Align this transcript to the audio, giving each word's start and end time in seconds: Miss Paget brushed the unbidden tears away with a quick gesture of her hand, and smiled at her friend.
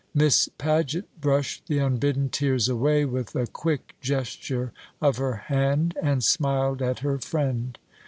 Miss 0.15 0.49
Paget 0.57 1.05
brushed 1.21 1.67
the 1.67 1.77
unbidden 1.77 2.29
tears 2.29 2.67
away 2.67 3.05
with 3.05 3.35
a 3.35 3.45
quick 3.45 3.93
gesture 4.01 4.71
of 4.99 5.17
her 5.17 5.35
hand, 5.35 5.95
and 6.01 6.23
smiled 6.23 6.81
at 6.81 7.01
her 7.01 7.19
friend. 7.19 7.77